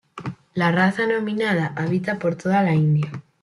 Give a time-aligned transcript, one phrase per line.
[0.55, 3.11] La raza nominada habita por toda la India.